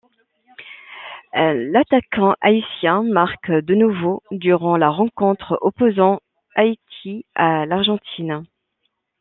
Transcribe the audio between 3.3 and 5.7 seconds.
de nouveau durant la rencontre